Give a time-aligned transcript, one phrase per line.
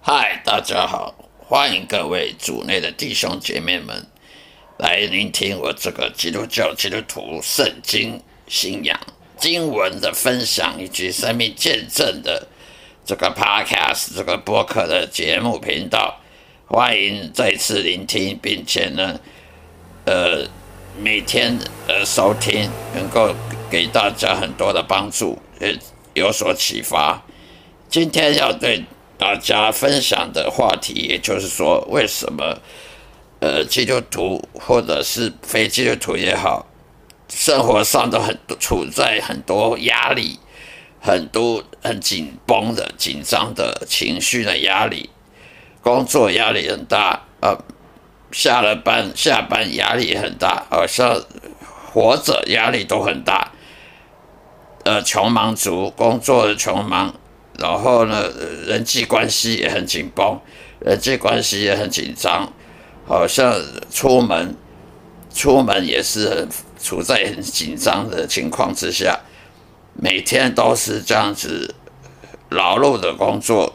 [0.00, 4.06] 嗨，大家好，欢迎各位主内的弟兄姐妹们
[4.78, 8.98] 来聆听我这个基督教基督徒圣经信仰
[9.36, 12.46] 经文的分享以及生命见证的
[13.04, 16.18] 这个 podcast 这个播客的节目频道，
[16.66, 19.20] 欢迎再次聆听，并且呢，
[20.06, 20.46] 呃，
[20.96, 23.34] 每天呃收听，能够
[23.68, 25.68] 给大家很多的帮助，呃，
[26.14, 27.22] 有所启发。
[27.90, 28.84] 今天要对。
[29.18, 32.58] 大家分享的话题，也就是说，为什么
[33.40, 36.66] 呃基督徒或者是非基督徒也好，
[37.28, 40.38] 生活上都很处在很多压力、
[41.00, 45.10] 很多很紧绷的紧张的情绪的压力，
[45.82, 47.58] 工作压力很大啊，
[48.30, 51.20] 下了班下班压力很大，好像
[51.92, 53.50] 活着压力都很大，
[54.84, 57.12] 呃，穷忙族工作的穷忙。
[57.58, 58.30] 然后呢，
[58.66, 60.40] 人际关系也很紧绷，
[60.78, 62.52] 人际关系也很紧张，
[63.04, 63.52] 好像
[63.90, 64.54] 出门，
[65.34, 66.48] 出门也是很
[66.80, 69.18] 处在很紧张的情况之下，
[69.94, 71.74] 每天都是这样子
[72.50, 73.74] 劳碌的工作，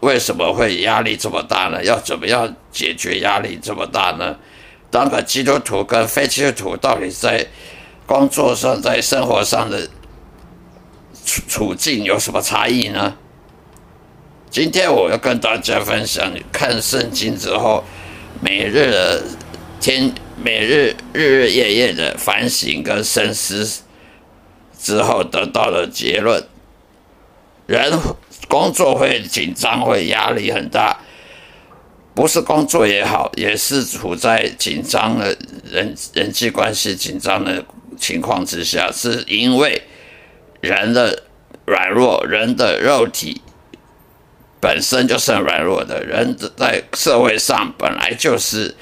[0.00, 1.84] 为什么会压力这么大呢？
[1.84, 4.34] 要怎么样解决压力这么大呢？
[4.90, 7.46] 当个基督徒跟非基督徒到底在
[8.06, 9.86] 工作上、在生活上的？
[11.48, 13.16] 处境有什么差异呢？
[14.50, 17.82] 今天我要跟大家分享，看圣经之后，
[18.40, 19.22] 每日的
[19.80, 20.12] 天，
[20.42, 23.82] 每日日日夜夜的反省跟深思
[24.78, 26.42] 之后得到的结论：
[27.66, 27.98] 人
[28.48, 31.00] 工作会紧张，会压力很大，
[32.14, 37.64] 不是工作也好，也是处在紧张的人人际关系紧张的
[37.98, 39.82] 情况之下，是因为。
[40.60, 41.23] 人的
[41.66, 43.40] 软弱，人的肉体
[44.60, 46.04] 本身就是很软弱的。
[46.04, 48.74] 人在社会上本来就是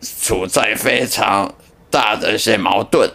[0.00, 1.54] 处在非常
[1.90, 3.10] 大的一些矛盾，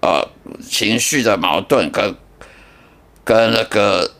[0.00, 0.28] 呃，
[0.68, 2.14] 情绪的矛盾跟
[3.24, 4.12] 跟那个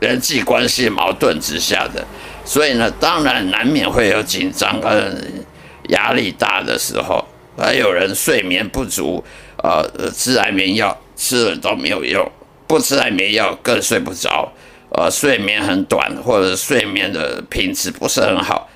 [0.00, 2.06] 人际关系矛盾之下的，
[2.44, 5.44] 所以呢，当然难免会有紧张跟
[5.88, 7.24] 压力大的时候，
[7.56, 9.24] 还有人睡眠不足。
[9.64, 12.30] 呃，吃安眠药吃了都没有用，
[12.66, 14.52] 不吃安眠药更睡不着，
[14.90, 18.68] 呃，睡眠很短或者睡眠的品质不是很好，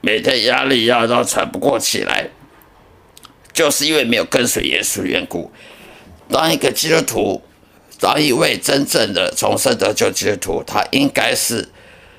[0.00, 2.28] 每天压力压到喘不过气来，
[3.52, 5.52] 就是因为没有跟随耶稣缘故。
[6.28, 7.42] 当一个基督徒，
[7.98, 11.68] 当一位真正的重生得救基督徒，他应该是，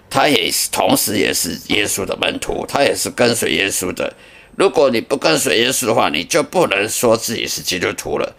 [0.10, 4.14] 他也是同时也是耶稣的门徒，他也是跟随耶稣的。
[4.58, 8.36] 如果你不跟随耶稣的话，你就不能说自己是基督徒了。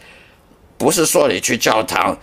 [0.83, 2.19] 不是说你去教堂，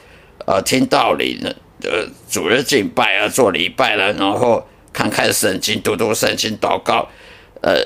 [0.45, 1.49] 呃，听道理呢，
[1.83, 7.07] 呃，主日敬拜啊，做礼拜了，然后看看圣经，读读圣经，祷告，
[7.61, 7.81] 呃，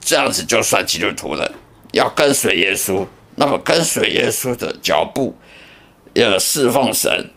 [0.00, 1.50] 这样子就算基督徒了。
[1.90, 3.04] 要跟随耶稣，
[3.34, 5.34] 那么跟随耶稣的脚步，
[6.12, 7.30] 要侍奉神。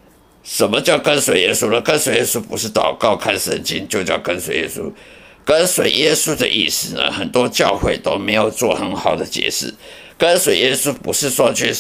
[0.44, 1.82] 什么叫跟随耶稣呢？
[1.82, 4.92] 跟随耶稣不是祷告、看圣经，就叫跟随耶稣。
[5.44, 9.74] 跟随耶稣的意思呢，很多教会都没有做很好的解释。
[10.16, 11.74] 跟随耶稣不是说去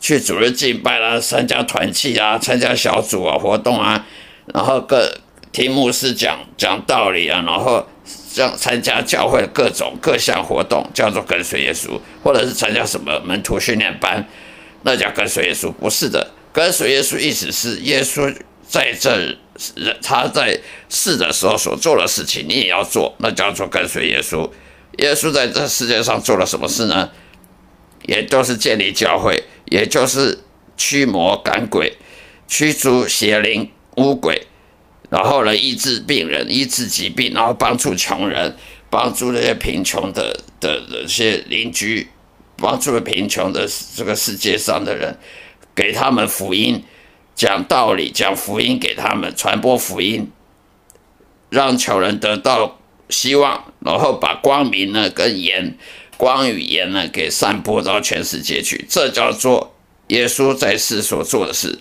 [0.00, 4.06] 去主日敬拜啦，参加团契啊，参加小组啊活动啊，
[4.46, 5.14] 然后各
[5.52, 14.26] 听牧师讲讲道理啊，然后像参加教会各种各项活动，叫做跟随耶稣，或者是参加什么门徒训练班，
[14.82, 15.70] 那叫跟随耶稣。
[15.70, 18.34] 不是的，跟随耶稣意思是耶稣
[18.66, 19.36] 在这。
[19.76, 20.58] 人他在
[20.88, 24.48] 世的时候所做的事情，你也要做，那叫做跟随耶稣。
[24.96, 27.10] 耶稣在这世界上做了什么事呢？
[28.06, 30.38] 也就是建立教会，也就是
[30.76, 31.96] 驱魔赶鬼、
[32.48, 34.46] 驱逐邪灵污鬼，
[35.08, 38.56] 然后呢医治病人、医治疾病，然后帮助穷人，
[38.88, 42.08] 帮助那些贫穷的的那些邻居，
[42.56, 45.18] 帮助贫穷的这个世界上的人，
[45.74, 46.84] 给他们福音。
[47.36, 50.30] 讲道理，讲福音给他们，传播福音，
[51.48, 55.78] 让穷人得到希望，然后把光明呢跟盐，
[56.20, 59.74] 光与盐呢给散播到全世界去，这叫做
[60.08, 61.78] 耶稣在世所做的事。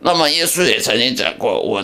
[0.00, 1.82] 那么耶稣也曾经讲过，我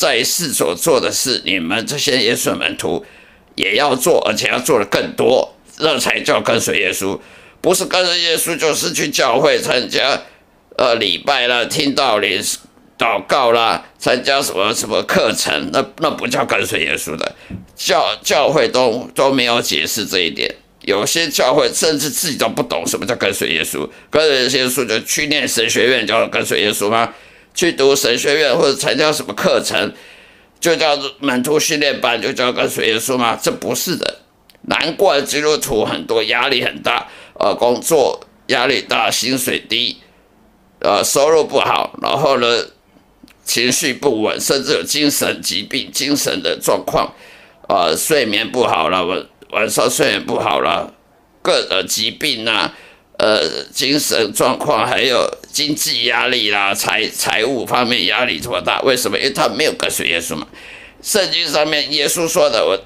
[0.00, 3.06] 在世所做的事，你们这些耶稣门徒
[3.54, 7.20] 也要做，而且要做的更多，这才叫跟随耶稣。
[7.60, 10.20] 不是跟随耶稣，就是去教会参加。
[10.76, 12.42] 呃，礼拜啦，听道理、
[12.98, 17.36] 祷告啦，参加什么什么课程，那那不叫跟随耶稣的。
[17.76, 20.52] 教教会都都没有解释这一点，
[20.84, 23.88] 有些教会甚至自己都不懂什么叫跟随耶稣。
[24.10, 27.12] 跟随耶稣就去念神学院叫跟随耶稣吗？
[27.54, 29.92] 去读神学院或者参加什么课程，
[30.58, 33.38] 就叫门徒训练班，就叫跟随耶稣吗？
[33.40, 34.20] 这不是的。
[34.62, 37.06] 难怪基督徒很多压力很大，
[37.38, 39.98] 呃，工作压力大，薪水低，
[40.80, 42.64] 呃，收入不好，然后呢，
[43.44, 47.14] 情绪不稳，甚至有精神疾病、精神的状况，
[47.68, 50.92] 呃，睡眠不好了，晚晚上睡眠不好了，
[51.40, 52.72] 各种疾病呐。
[53.16, 59.16] 呃，精神状况还有经济压力啦，财财务方面压力这么大，为什么？
[59.16, 60.44] 因为他没有跟随耶稣嘛。
[61.00, 62.76] 圣经上面耶稣说的：“我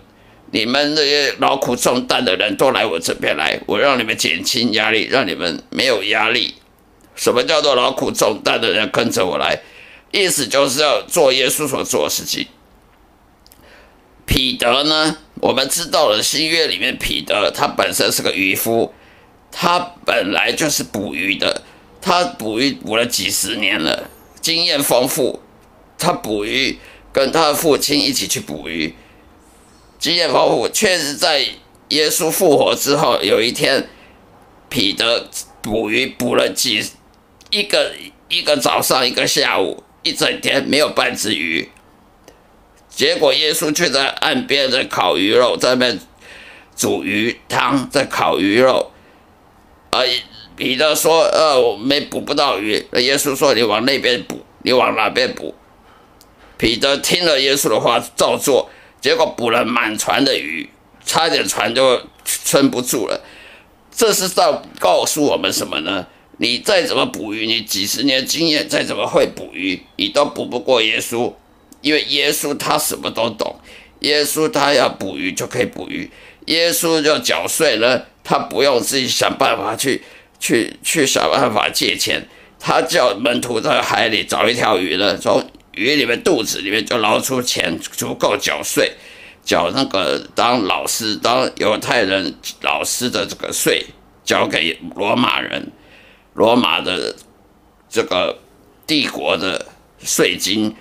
[0.50, 6.56] 你们那些劳苦重担的人都来我这边来，我让你们减轻压力，让你们没有压力。”
[7.16, 9.58] 什么叫做劳苦重担的人跟着我来？
[10.10, 12.46] 意思就是要做耶稣所做的事情。
[14.26, 15.16] 彼得呢？
[15.40, 18.92] 我们知道了新约里面彼得他本身是个渔夫。
[19.50, 21.62] 他本来就是捕鱼的，
[22.02, 24.10] 他捕鱼捕了几十年了，
[24.42, 25.40] 经验丰富。
[25.96, 26.78] 他捕鱼
[27.12, 28.94] 跟他的父亲一起去捕鱼，
[29.98, 30.68] 经验丰富。
[30.68, 31.46] 确实，在
[31.88, 33.88] 耶稣复活之后，有一天，
[34.68, 35.26] 彼得
[35.62, 36.86] 捕鱼捕了几
[37.50, 37.94] 一个
[38.28, 41.68] 一个早上，一个下午，一整天没有半只鱼。
[42.98, 46.00] 结果耶稣却在岸边在烤鱼肉，在那边
[46.74, 48.90] 煮鱼汤，在烤鱼肉。
[49.90, 50.00] 啊，
[50.56, 55.54] 彼得说：“呃，我没捕不到鱼。”那耶稣说：“你往那边捕，你往哪边捕？”
[56.58, 58.68] 彼得听了耶稣的话，照做，
[59.00, 60.68] 结果捕了满船的鱼，
[61.06, 63.20] 差点船就撑不住了。
[63.94, 66.04] 这是在告诉我们什么呢？
[66.38, 71.32] 你再怎么捕鱼，你几十年经验再怎么会捕鱼，你都捕不过耶稣，
[71.88, 73.58] 因为耶稣他什么都懂。
[74.00, 76.10] 耶稣他要捕鱼就可以捕鱼，
[76.44, 78.06] 耶稣就缴税了。
[78.22, 80.02] 他不用自己想办法去
[80.38, 82.28] 去去想办法借钱，
[82.60, 85.42] 他叫门徒在海里找一条鱼呢，从
[85.72, 88.92] 鱼里面肚子里面就捞出钱，足够缴税，
[89.42, 93.86] 缴那个当老师当犹太人老师的这个税，
[94.22, 95.72] 交给罗马人，
[96.34, 97.16] 罗马的
[97.88, 98.38] 这个
[98.86, 99.66] 帝国的
[100.04, 100.76] 税金，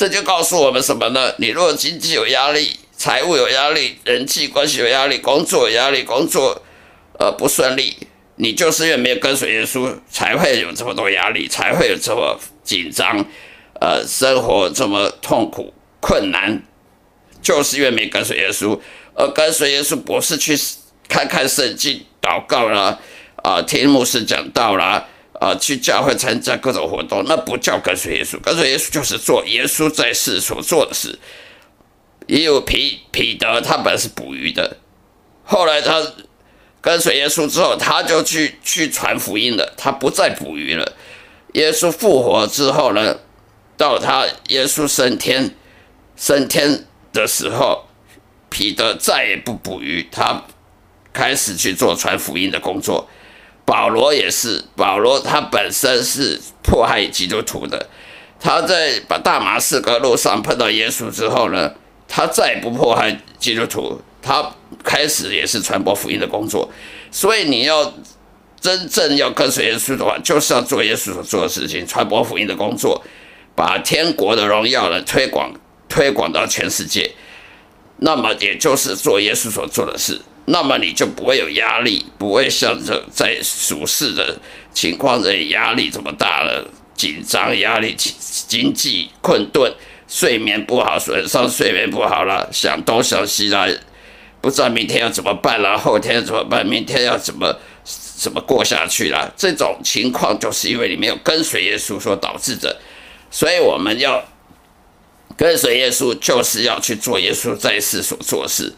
[0.00, 1.34] 这就告诉我们什么呢？
[1.36, 6.62] 你若经济有压力，财务有压力，人际关系有压力，工作有压力，工作。
[7.18, 7.94] 呃，不顺利，
[8.36, 13.22] 你就是因为没有跟随耶稣，才会有这么多压力，才会有这么紧张，
[13.78, 16.62] 呃，生活这么痛苦困难，
[17.42, 18.80] 就是因为没跟随耶稣。
[19.14, 20.58] 而跟随耶稣不是去
[21.10, 22.98] 看看圣经、祷告啦，
[23.42, 25.06] 啊，听牧师讲道啦，
[25.40, 28.38] 啊，去教会参加各种活动，那不叫跟随耶稣。
[28.38, 31.18] 跟随耶稣就是做耶稣在世所做的事。
[32.28, 34.76] 也有彼彼得，他本来是捕鱼的，
[35.42, 36.00] 后来他。
[36.82, 39.74] 跟随耶稣之后，他就去去传福音了。
[39.76, 40.94] 他不再捕鱼了。
[41.52, 43.18] 耶稣复活之后呢，
[43.76, 45.54] 到他耶稣升天
[46.16, 47.84] 升天的时候，
[48.48, 50.42] 彼得再也不捕鱼，他
[51.12, 53.06] 开始去做传福音的工作。
[53.64, 57.88] 保罗也是，保罗他本身是迫害基督徒的。
[58.40, 61.72] 他在把大马士革路上碰到耶稣之后呢，
[62.08, 64.00] 他再不迫害基督徒。
[64.22, 66.70] 他开始也是传播福音的工作，
[67.10, 67.94] 所以你要
[68.60, 73.02] 真正要跟随耶稣的话，就是要做耶稣所做的事情，传播福音的工作，
[73.56, 75.50] 把天国的荣耀呢推广
[75.88, 77.10] 推广到全世界。
[77.96, 84.38] 那么也就是做耶稣所做的事，那么你就不会有压力，不会像这在俗世的
[84.74, 89.72] 情况这压力这么大了，紧张压力、经济困顿、
[90.08, 93.68] 睡眠不好，损伤睡眠不好了，想东想西啦。
[94.40, 96.66] 不知道明天要怎么办了，后天怎么办？
[96.66, 97.54] 明天要怎么
[97.84, 99.30] 怎么过下去了？
[99.36, 102.80] 这种情况就是因为你没有跟随耶稣所导致的，
[103.30, 104.24] 所以我们要
[105.36, 108.74] 跟随耶稣，就是要去做耶稣在世所做事。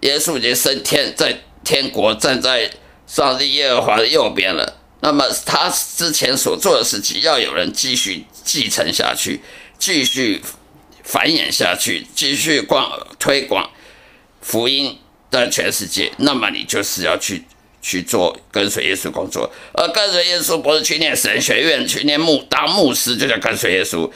[0.00, 2.70] 耶稣已经升天，在天国站在
[3.06, 4.78] 上帝耶和华的右边了。
[5.00, 9.40] 那么他之前所做的事情，要有人继续继承下去，
[9.78, 10.42] 继续
[11.04, 13.70] 繁衍下去，继续广推广。
[14.40, 14.98] 福音
[15.30, 17.44] 在全世界，那么你就是要去
[17.82, 19.50] 去做跟随耶稣工作。
[19.72, 24.10] 而跟随耶稣不是去念神学院，去念牧当牧师就叫跟随耶稣。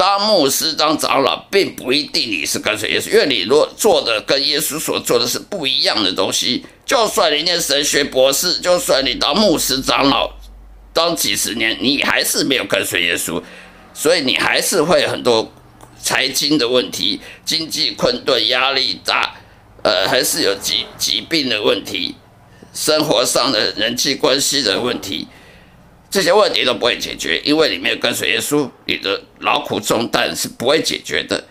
[0.00, 10.32] 当牧师当长老，并不一定你是跟随耶稣，因为你若做的跟耶稣所做的是不一样的东西，就算你念神学博士，就算你当牧师长老
[10.94, 13.42] 当几十年，你还是没有跟随耶稣，
[13.92, 15.52] 所以你还是会很多
[16.02, 19.34] 财经的问题、经济困顿、压力大。
[19.82, 22.14] 呃，还是有疾疾病的问题，
[22.72, 25.26] 生活上的人际关系的问题，
[26.10, 31.44] 这些问题都不会解决，因为里面跟随耶稣，你的劳苦重担是不会解决的。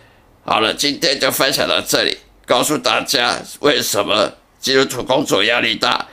[0.44, 6.06] 好了，今天就分享到这里，告诉大家为什么基督徒工作压力大，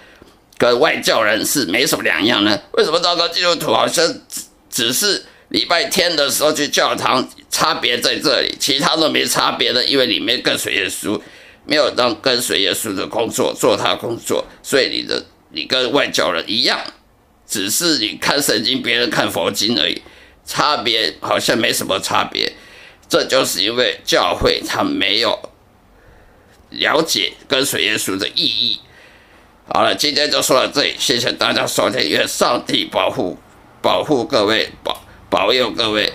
[0.58, 2.58] 跟外教人士没什么两样呢？
[2.74, 11.20] 为什么糟糕基督徒好像只只是礼拜天的时候去教堂，差别在这里，其他都没差别的，因为里面跟随耶稣，
[11.66, 16.80] 没有让跟随耶稣的工作做他工作，所以你的你跟外教人一样。
[17.48, 20.02] 只是你看圣经，别人看佛经而已，
[20.46, 22.54] 差别好像没什么差别。
[23.10, 25.40] 这就是因为教会他没有
[26.72, 28.82] 了解跟随耶稣的意义。
[29.74, 33.38] 好了，今天就说到这里，谢谢大家收听，愿上帝保护
[33.82, 36.12] 保护各位，保保佑各位，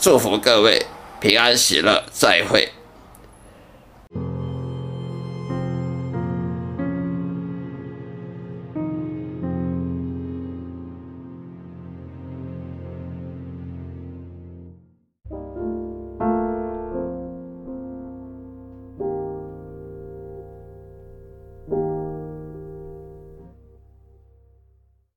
[0.00, 0.86] 祝福各位
[1.20, 2.68] 平安喜乐，再会。